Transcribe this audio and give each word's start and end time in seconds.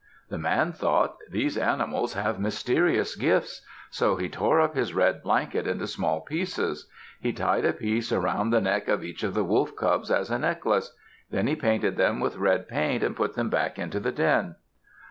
The 0.29 0.39
man 0.39 0.71
thought, 0.71 1.17
"These 1.29 1.59
animals 1.59 2.13
have 2.15 2.39
mysterious 2.39 3.15
gifts." 3.15 3.61
So 3.91 4.15
he 4.15 4.29
tore 4.29 4.59
up 4.59 4.73
his 4.73 4.95
red 4.95 5.21
blanket 5.21 5.67
into 5.67 5.85
small 5.85 6.21
pieces. 6.21 6.89
He 7.19 7.31
tied 7.33 7.65
a 7.65 7.73
piece 7.73 8.11
around 8.11 8.49
the 8.49 8.61
neck 8.61 8.87
of 8.87 9.03
each 9.03 9.21
of 9.21 9.35
the 9.35 9.43
wolf 9.43 9.75
cubs, 9.75 10.09
as 10.09 10.31
a 10.31 10.39
necklace. 10.39 10.95
Then 11.29 11.45
he 11.45 11.55
painted 11.55 11.97
them 11.97 12.19
with 12.19 12.37
red 12.37 12.67
paint 12.67 13.03
and 13.03 13.15
put 13.15 13.35
them 13.35 13.49
back 13.51 13.77
into 13.77 13.99
the 13.99 14.11
den. 14.11 14.55